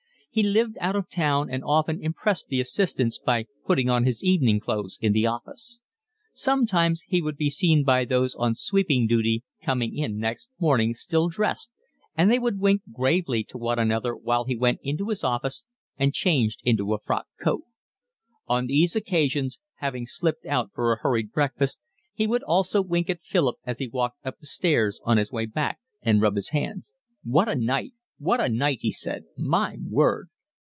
He 0.33 0.43
lived 0.43 0.77
out 0.79 0.95
of 0.95 1.09
town 1.09 1.49
and 1.49 1.61
often 1.61 2.01
impressed 2.01 2.47
the 2.47 2.61
assistants 2.61 3.19
by 3.19 3.47
putting 3.65 3.89
on 3.89 4.05
his 4.05 4.23
evening 4.23 4.61
clothes 4.61 4.97
in 5.01 5.11
the 5.11 5.25
office. 5.25 5.81
Sometimes 6.33 7.01
he 7.01 7.21
would 7.21 7.35
be 7.35 7.49
seen 7.49 7.83
by 7.83 8.05
those 8.05 8.33
on 8.35 8.55
sweeping 8.55 9.07
duty 9.07 9.43
coming 9.61 9.93
in 9.93 10.17
next 10.19 10.49
morning 10.57 10.93
still 10.93 11.27
dressed, 11.27 11.73
and 12.15 12.31
they 12.31 12.39
would 12.39 12.61
wink 12.61 12.81
gravely 12.93 13.43
to 13.43 13.57
one 13.57 13.77
another 13.77 14.15
while 14.15 14.45
he 14.45 14.55
went 14.55 14.79
into 14.83 15.09
his 15.09 15.25
office 15.25 15.65
and 15.97 16.13
changed 16.13 16.61
into 16.63 16.93
a 16.93 16.97
frock 16.97 17.27
coat. 17.43 17.63
On 18.47 18.67
these 18.67 18.95
occasions, 18.95 19.59
having 19.79 20.05
slipped 20.05 20.45
out 20.45 20.71
for 20.73 20.93
a 20.93 20.99
hurried 21.01 21.33
breakfast, 21.33 21.81
he 22.13 22.25
also 22.25 22.81
would 22.81 22.89
wink 22.89 23.09
at 23.09 23.21
Philip 23.25 23.57
as 23.65 23.79
he 23.79 23.89
walked 23.89 24.25
up 24.25 24.39
the 24.39 24.47
stairs 24.47 25.01
on 25.03 25.17
his 25.17 25.29
way 25.29 25.45
back 25.45 25.79
and 26.01 26.21
rub 26.21 26.37
his 26.37 26.51
hands. 26.51 26.95
"What 27.21 27.49
a 27.49 27.55
night! 27.55 27.91
What 28.23 28.39
a 28.39 28.49
night!" 28.49 28.81
he 28.81 28.91
said. 28.91 29.23
"My 29.35 29.77
word!" 29.89 30.29